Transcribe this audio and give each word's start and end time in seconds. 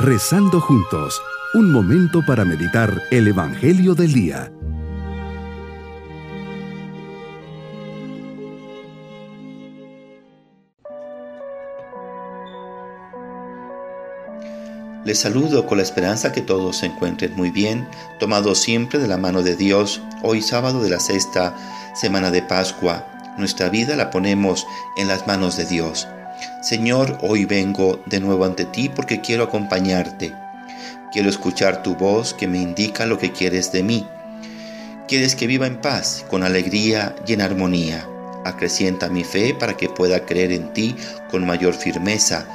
Rezando 0.00 0.60
juntos, 0.60 1.20
un 1.54 1.72
momento 1.72 2.24
para 2.24 2.44
meditar 2.44 3.02
el 3.10 3.26
Evangelio 3.26 3.96
del 3.96 4.12
Día. 4.12 4.52
Les 15.04 15.18
saludo 15.18 15.66
con 15.66 15.78
la 15.78 15.82
esperanza 15.82 16.30
que 16.30 16.42
todos 16.42 16.76
se 16.76 16.86
encuentren 16.86 17.34
muy 17.34 17.50
bien, 17.50 17.88
tomados 18.20 18.60
siempre 18.60 19.00
de 19.00 19.08
la 19.08 19.18
mano 19.18 19.42
de 19.42 19.56
Dios, 19.56 20.00
hoy 20.22 20.42
sábado 20.42 20.80
de 20.80 20.90
la 20.90 21.00
sexta 21.00 21.56
semana 21.96 22.30
de 22.30 22.42
Pascua. 22.42 23.04
Nuestra 23.36 23.68
vida 23.68 23.96
la 23.96 24.10
ponemos 24.10 24.64
en 24.96 25.08
las 25.08 25.26
manos 25.26 25.56
de 25.56 25.66
Dios. 25.66 26.06
Señor, 26.62 27.18
hoy 27.22 27.44
vengo 27.44 28.02
de 28.06 28.20
nuevo 28.20 28.44
ante 28.44 28.64
ti 28.64 28.88
porque 28.88 29.20
quiero 29.20 29.44
acompañarte. 29.44 30.32
Quiero 31.12 31.28
escuchar 31.28 31.82
tu 31.82 31.94
voz 31.94 32.34
que 32.34 32.48
me 32.48 32.58
indica 32.58 33.06
lo 33.06 33.18
que 33.18 33.32
quieres 33.32 33.72
de 33.72 33.82
mí. 33.82 34.06
Quieres 35.06 35.34
que 35.34 35.46
viva 35.46 35.66
en 35.66 35.80
paz, 35.80 36.24
con 36.28 36.42
alegría 36.42 37.16
y 37.26 37.32
en 37.32 37.40
armonía. 37.40 38.06
Acrecienta 38.44 39.08
mi 39.08 39.24
fe 39.24 39.54
para 39.54 39.76
que 39.76 39.88
pueda 39.88 40.24
creer 40.26 40.52
en 40.52 40.72
ti 40.72 40.94
con 41.30 41.46
mayor 41.46 41.74
firmeza 41.74 42.46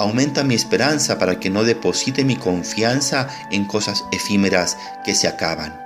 Aumenta 0.00 0.44
mi 0.44 0.54
esperanza 0.54 1.18
para 1.18 1.38
que 1.38 1.50
no 1.50 1.62
deposite 1.62 2.24
mi 2.24 2.34
confianza 2.34 3.28
en 3.50 3.66
cosas 3.66 4.02
efímeras 4.12 4.78
que 5.04 5.14
se 5.14 5.28
acaban. 5.28 5.78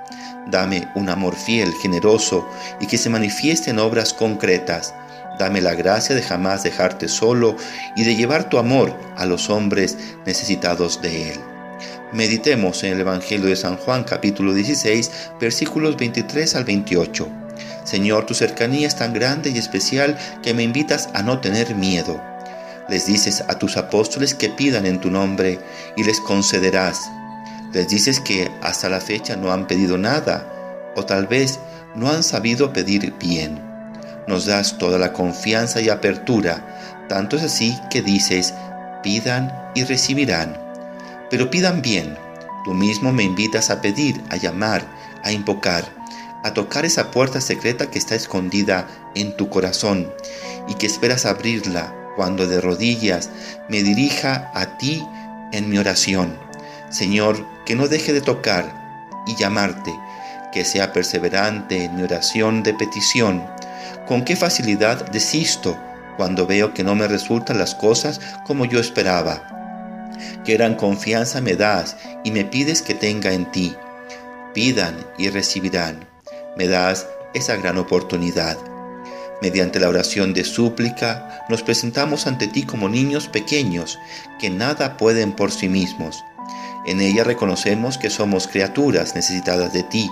Dame 0.47 0.87
un 0.95 1.09
amor 1.09 1.35
fiel, 1.35 1.73
generoso 1.81 2.47
y 2.79 2.87
que 2.87 2.97
se 2.97 3.09
manifieste 3.09 3.71
en 3.71 3.79
obras 3.79 4.13
concretas. 4.13 4.93
Dame 5.39 5.61
la 5.61 5.75
gracia 5.75 6.15
de 6.15 6.21
jamás 6.21 6.63
dejarte 6.63 7.07
solo 7.07 7.55
y 7.95 8.03
de 8.03 8.15
llevar 8.15 8.49
tu 8.49 8.57
amor 8.57 8.95
a 9.17 9.25
los 9.25 9.49
hombres 9.49 9.97
necesitados 10.25 11.01
de 11.01 11.31
él. 11.31 11.39
Meditemos 12.13 12.83
en 12.83 12.93
el 12.93 13.01
Evangelio 13.01 13.47
de 13.47 13.55
San 13.55 13.77
Juan 13.77 14.03
capítulo 14.03 14.53
16 14.53 15.11
versículos 15.39 15.97
23 15.97 16.55
al 16.55 16.63
28. 16.63 17.27
Señor, 17.83 18.25
tu 18.25 18.33
cercanía 18.33 18.87
es 18.87 18.95
tan 18.95 19.13
grande 19.13 19.49
y 19.49 19.57
especial 19.57 20.17
que 20.41 20.53
me 20.53 20.63
invitas 20.63 21.09
a 21.13 21.21
no 21.21 21.39
tener 21.39 21.75
miedo 21.75 22.21
les 22.87 23.05
dices 23.05 23.43
a 23.47 23.57
tus 23.57 23.77
apóstoles 23.77 24.35
que 24.35 24.49
pidan 24.49 24.85
en 24.85 24.99
tu 24.99 25.09
nombre 25.09 25.59
y 25.95 26.03
les 26.03 26.19
concederás. 26.19 27.09
Les 27.73 27.87
dices 27.89 28.19
que 28.19 28.49
hasta 28.61 28.89
la 28.89 29.01
fecha 29.01 29.35
no 29.35 29.51
han 29.51 29.67
pedido 29.67 29.97
nada 29.97 30.93
o 30.95 31.05
tal 31.05 31.27
vez 31.27 31.59
no 31.95 32.09
han 32.09 32.23
sabido 32.23 32.71
pedir 32.71 33.13
bien. 33.19 33.74
Nos 34.27 34.45
das 34.45 34.77
toda 34.77 34.97
la 34.97 35.13
confianza 35.13 35.81
y 35.81 35.89
apertura. 35.89 37.05
Tanto 37.09 37.37
es 37.37 37.43
así 37.43 37.77
que 37.89 38.01
dices, 38.01 38.53
pidan 39.03 39.53
y 39.75 39.83
recibirán. 39.83 40.57
Pero 41.29 41.49
pidan 41.51 41.81
bien. 41.81 42.17
Tú 42.63 42.73
mismo 42.73 43.11
me 43.11 43.23
invitas 43.23 43.69
a 43.69 43.81
pedir, 43.81 44.19
a 44.29 44.37
llamar, 44.37 44.83
a 45.23 45.31
invocar, 45.31 45.85
a 46.43 46.53
tocar 46.53 46.85
esa 46.85 47.11
puerta 47.11 47.41
secreta 47.41 47.91
que 47.91 47.99
está 47.99 48.15
escondida 48.15 48.87
en 49.13 49.35
tu 49.37 49.49
corazón 49.49 50.11
y 50.67 50.73
que 50.73 50.87
esperas 50.87 51.25
abrirla 51.25 51.93
cuando 52.15 52.47
de 52.47 52.61
rodillas 52.61 53.29
me 53.69 53.83
dirija 53.83 54.51
a 54.55 54.77
ti 54.77 55.03
en 55.51 55.69
mi 55.69 55.77
oración. 55.77 56.37
Señor, 56.89 57.45
que 57.65 57.75
no 57.75 57.87
deje 57.87 58.13
de 58.13 58.21
tocar 58.21 59.23
y 59.27 59.35
llamarte, 59.35 59.93
que 60.51 60.65
sea 60.65 60.93
perseverante 60.93 61.83
en 61.83 61.95
mi 61.95 62.03
oración 62.03 62.63
de 62.63 62.73
petición. 62.73 63.45
Con 64.07 64.23
qué 64.23 64.35
facilidad 64.35 65.09
desisto 65.11 65.77
cuando 66.17 66.45
veo 66.45 66.73
que 66.73 66.83
no 66.83 66.95
me 66.95 67.07
resultan 67.07 67.57
las 67.57 67.75
cosas 67.75 68.21
como 68.45 68.65
yo 68.65 68.79
esperaba. 68.79 69.51
Qué 70.45 70.53
gran 70.53 70.75
confianza 70.75 71.41
me 71.41 71.55
das 71.55 71.97
y 72.23 72.31
me 72.31 72.45
pides 72.45 72.81
que 72.81 72.93
tenga 72.93 73.33
en 73.33 73.51
ti. 73.51 73.75
Pidan 74.53 74.95
y 75.17 75.29
recibirán. 75.29 76.07
Me 76.55 76.67
das 76.67 77.07
esa 77.33 77.55
gran 77.57 77.77
oportunidad. 77.77 78.57
Mediante 79.41 79.79
la 79.79 79.89
oración 79.89 80.33
de 80.33 80.45
súplica, 80.45 81.43
nos 81.49 81.61
presentamos 81.61 82.25
ante 82.27 82.47
ti 82.47 82.63
como 82.63 82.87
niños 82.87 83.27
pequeños 83.27 83.99
que 84.39 84.49
nada 84.49 84.97
pueden 84.97 85.33
por 85.33 85.51
sí 85.51 85.67
mismos. 85.67 86.23
En 86.85 87.01
ella 87.01 87.23
reconocemos 87.23 87.97
que 87.97 88.09
somos 88.09 88.47
criaturas 88.47 89.15
necesitadas 89.15 89.73
de 89.73 89.83
ti, 89.83 90.09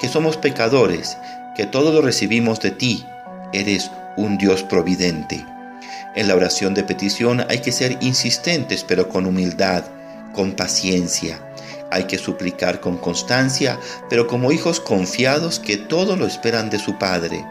que 0.00 0.08
somos 0.08 0.36
pecadores, 0.36 1.16
que 1.56 1.66
todo 1.66 1.92
lo 1.92 2.00
recibimos 2.00 2.60
de 2.60 2.72
ti. 2.72 3.06
Eres 3.54 3.90
un 4.16 4.36
Dios 4.36 4.62
providente. 4.62 5.44
En 6.14 6.28
la 6.28 6.34
oración 6.34 6.74
de 6.74 6.84
petición 6.84 7.44
hay 7.48 7.60
que 7.60 7.72
ser 7.72 7.96
insistentes 8.02 8.84
pero 8.84 9.08
con 9.08 9.24
humildad, 9.24 9.84
con 10.34 10.52
paciencia. 10.52 11.40
Hay 11.90 12.04
que 12.04 12.18
suplicar 12.18 12.80
con 12.80 12.98
constancia, 12.98 13.78
pero 14.10 14.26
como 14.26 14.52
hijos 14.52 14.80
confiados 14.80 15.58
que 15.58 15.76
todo 15.76 16.16
lo 16.16 16.26
esperan 16.26 16.68
de 16.68 16.78
su 16.78 16.98
Padre 16.98 17.44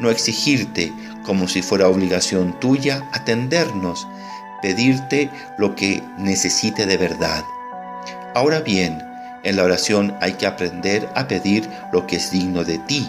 no 0.00 0.10
exigirte 0.10 0.92
como 1.24 1.48
si 1.48 1.62
fuera 1.62 1.88
obligación 1.88 2.58
tuya 2.60 3.08
atendernos, 3.12 4.06
pedirte 4.62 5.30
lo 5.58 5.74
que 5.74 6.02
necesite 6.16 6.86
de 6.86 6.96
verdad. 6.96 7.44
Ahora 8.34 8.60
bien, 8.60 9.02
en 9.42 9.56
la 9.56 9.64
oración 9.64 10.16
hay 10.20 10.34
que 10.34 10.46
aprender 10.46 11.08
a 11.14 11.28
pedir 11.28 11.68
lo 11.92 12.06
que 12.06 12.16
es 12.16 12.30
digno 12.30 12.64
de 12.64 12.78
ti. 12.78 13.08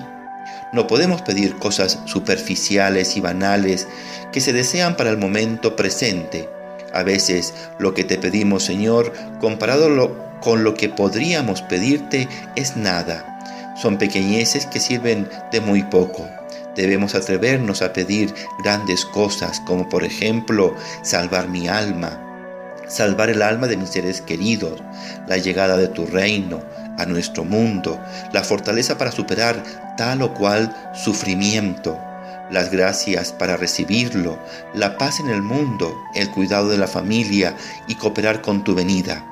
No 0.72 0.86
podemos 0.86 1.24
pedir 1.24 1.56
cosas 1.56 2.00
superficiales 2.06 3.18
y 3.18 3.22
banales 3.22 3.88
que 4.32 4.40
se 4.40 4.54
desean 4.54 4.96
para 4.96 5.10
el 5.10 5.18
momento 5.18 5.76
presente. 5.76 6.48
A 6.94 7.04
veces 7.04 7.54
lo 7.80 7.94
que 7.94 8.04
te 8.04 8.18
pedimos, 8.18 8.64
Señor, 8.64 9.14
comparado 9.40 10.16
con 10.42 10.64
lo 10.64 10.76
que 10.76 10.90
podríamos 10.90 11.62
pedirte, 11.64 12.28
es 12.56 12.78
nada. 12.78 13.76
Son 13.82 13.98
pequeñeces 13.98 14.66
que 14.68 14.80
sirven 14.80 15.28
de 15.52 15.62
muy 15.62 15.84
poco. 15.84 16.28
Debemos 16.76 17.16
atrevernos 17.16 17.82
a 17.82 17.92
pedir 17.92 18.34
grandes 18.64 19.06
cosas, 19.06 19.60
como 19.62 19.90
por 19.90 20.04
ejemplo 20.04 20.76
salvar 21.02 21.50
mi 21.50 21.68
alma, 21.68 22.22
salvar 22.88 23.30
el 23.30 23.42
alma 23.42 23.68
de 23.68 23.78
mis 23.78 23.90
seres 23.90 24.22
queridos, 24.22 24.82
la 25.28 25.38
llegada 25.38 25.78
de 25.78 25.88
tu 25.88 26.06
reino 26.06 26.62
a 27.00 27.06
nuestro 27.06 27.44
mundo, 27.44 28.00
la 28.34 28.44
fortaleza 28.44 28.98
para 28.98 29.12
superar 29.12 29.64
tal 29.98 30.22
o 30.22 30.34
cual 30.34 30.76
sufrimiento, 30.94 31.98
las 32.52 32.72
gracias 32.72 33.32
para 33.32 33.58
recibirlo, 33.58 34.40
la 34.74 34.98
paz 34.98 35.20
en 35.20 35.30
el 35.30 35.42
mundo, 35.42 35.96
el 36.16 36.30
cuidado 36.32 36.70
de 36.70 36.78
la 36.78 36.88
familia 36.88 37.56
y 37.88 37.96
cooperar 37.96 38.42
con 38.42 38.64
tu 38.64 38.76
venida. 38.76 39.26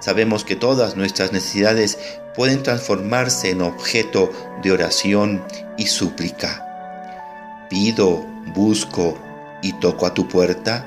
Sabemos 0.00 0.44
que 0.44 0.56
todas 0.56 0.96
nuestras 0.96 1.32
necesidades 1.32 1.98
pueden 2.34 2.62
transformarse 2.62 3.50
en 3.50 3.62
objeto 3.62 4.30
de 4.62 4.72
oración 4.72 5.42
y 5.76 5.86
súplica 5.86 6.64
pido, 7.74 8.24
busco 8.54 9.18
y 9.60 9.72
toco 9.74 10.06
a 10.06 10.14
tu 10.14 10.28
puerta, 10.28 10.86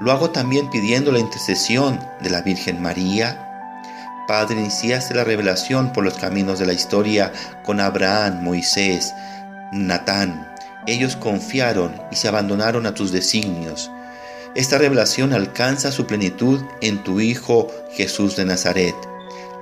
lo 0.00 0.12
hago 0.12 0.30
también 0.30 0.70
pidiendo 0.70 1.12
la 1.12 1.18
intercesión 1.18 2.00
de 2.22 2.30
la 2.30 2.40
Virgen 2.40 2.80
María. 2.80 3.41
Padre, 4.32 4.58
iniciaste 4.58 5.12
la 5.12 5.24
revelación 5.24 5.92
por 5.92 6.04
los 6.04 6.14
caminos 6.14 6.58
de 6.58 6.64
la 6.64 6.72
historia 6.72 7.34
con 7.62 7.80
Abraham, 7.80 8.42
Moisés, 8.42 9.12
Natán. 9.72 10.50
Ellos 10.86 11.16
confiaron 11.16 11.92
y 12.10 12.16
se 12.16 12.28
abandonaron 12.28 12.86
a 12.86 12.94
tus 12.94 13.12
designios. 13.12 13.90
Esta 14.54 14.78
revelación 14.78 15.34
alcanza 15.34 15.92
su 15.92 16.06
plenitud 16.06 16.62
en 16.80 17.04
tu 17.04 17.20
Hijo 17.20 17.68
Jesús 17.92 18.34
de 18.34 18.46
Nazaret. 18.46 18.94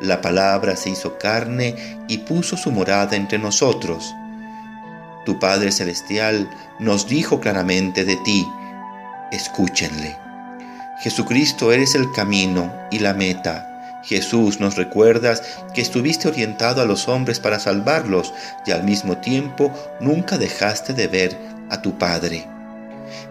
La 0.00 0.20
palabra 0.20 0.76
se 0.76 0.90
hizo 0.90 1.18
carne 1.18 1.74
y 2.06 2.18
puso 2.18 2.56
su 2.56 2.70
morada 2.70 3.16
entre 3.16 3.40
nosotros. 3.40 4.14
Tu 5.26 5.36
Padre 5.40 5.72
Celestial 5.72 6.48
nos 6.78 7.08
dijo 7.08 7.40
claramente 7.40 8.04
de 8.04 8.14
ti, 8.18 8.46
escúchenle. 9.32 10.16
Jesucristo 11.02 11.72
eres 11.72 11.96
el 11.96 12.12
camino 12.12 12.72
y 12.92 13.00
la 13.00 13.14
meta. 13.14 13.69
Jesús 14.02 14.60
nos 14.60 14.76
recuerdas 14.76 15.42
que 15.74 15.80
estuviste 15.80 16.28
orientado 16.28 16.82
a 16.82 16.86
los 16.86 17.08
hombres 17.08 17.40
para 17.40 17.58
salvarlos 17.58 18.32
y 18.66 18.70
al 18.70 18.84
mismo 18.84 19.18
tiempo 19.18 19.72
nunca 20.00 20.38
dejaste 20.38 20.92
de 20.94 21.06
ver 21.06 21.38
a 21.70 21.82
tu 21.82 21.98
Padre. 21.98 22.46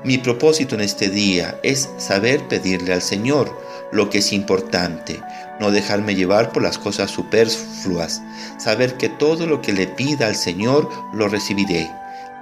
Mi 0.03 0.17
propósito 0.17 0.75
en 0.75 0.81
este 0.81 1.09
día 1.09 1.57
es 1.63 1.89
saber 1.97 2.47
pedirle 2.47 2.93
al 2.93 3.01
Señor 3.01 3.57
lo 3.91 4.09
que 4.09 4.19
es 4.19 4.33
importante, 4.33 5.19
no 5.59 5.71
dejarme 5.71 6.15
llevar 6.15 6.51
por 6.51 6.63
las 6.63 6.77
cosas 6.77 7.11
superfluas, 7.11 8.21
saber 8.57 8.95
que 8.95 9.09
todo 9.09 9.47
lo 9.47 9.61
que 9.61 9.73
le 9.73 9.87
pida 9.87 10.27
al 10.27 10.35
Señor 10.35 10.89
lo 11.13 11.27
recibiré, 11.27 11.89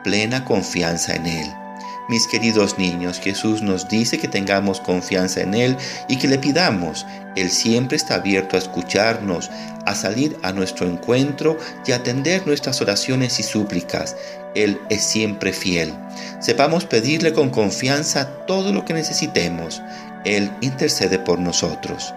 plena 0.03 0.43
confianza 0.45 1.15
en 1.15 1.25
Él. 1.25 1.66
Mis 2.09 2.25
queridos 2.25 2.77
niños, 2.77 3.19
Jesús 3.19 3.61
nos 3.61 3.89
dice 3.89 4.17
que 4.17 4.29
tengamos 4.29 4.79
confianza 4.79 5.41
en 5.41 5.53
Él 5.53 5.75
y 6.07 6.17
que 6.17 6.29
le 6.29 6.39
pidamos. 6.39 7.05
Él 7.35 7.51
siempre 7.51 7.97
está 7.97 8.15
abierto 8.15 8.55
a 8.55 8.59
escucharnos, 8.59 9.51
a 9.85 9.93
salir 9.93 10.37
a 10.41 10.53
nuestro 10.53 10.87
encuentro 10.87 11.57
y 11.85 11.91
a 11.91 11.97
atender 11.97 12.47
nuestras 12.47 12.79
oraciones 12.81 13.39
y 13.41 13.43
súplicas. 13.43 14.15
Él 14.55 14.79
es 14.89 15.03
siempre 15.03 15.51
fiel. 15.51 15.93
Sepamos 16.39 16.85
pedirle 16.85 17.33
con 17.33 17.49
confianza 17.49 18.45
todo 18.45 18.71
lo 18.71 18.85
que 18.85 18.93
necesitemos. 18.93 19.81
Él 20.23 20.49
intercede 20.61 21.19
por 21.19 21.39
nosotros. 21.39 22.13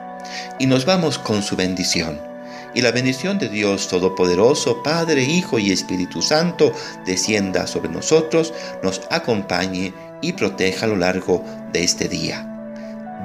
y 0.61 0.67
nos 0.67 0.85
vamos 0.85 1.19
con 1.19 1.43
su 1.43 1.57
bendición. 1.57 2.30
Y 2.75 2.83
la 2.83 2.93
bendición 2.93 3.39
de 3.39 3.49
Dios 3.49 3.89
Todopoderoso, 3.89 4.83
Padre, 4.83 5.25
Hijo 5.25 5.59
y 5.59 5.73
Espíritu 5.73 6.23
Santo, 6.23 6.73
descienda 7.05 7.67
sobre 7.67 7.89
nosotros, 7.89 8.55
nos 8.83 9.03
acompañe 9.11 9.93
y 10.23 10.33
proteja 10.35 10.87
a 10.87 10.89
lo 10.89 10.97
largo 10.97 11.45
de 11.73 11.83
este 11.83 12.09
día. 12.09 12.47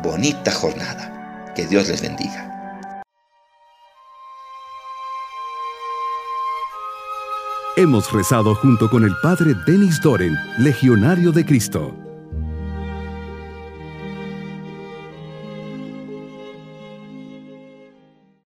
Bonita 0.03 0.51
jornada. 0.51 1.53
Que 1.56 1.65
Dios 1.68 1.88
les 1.88 2.01
bendiga. 2.01 2.51
Hemos 7.77 8.12
rezado 8.12 8.56
junto 8.56 8.89
con 8.89 9.03
el 9.03 9.12
Padre 9.21 9.53
Denis 9.68 10.00
Doren, 10.01 10.33
Legionario 10.57 11.31
de 11.31 11.45
Cristo. 11.45 12.05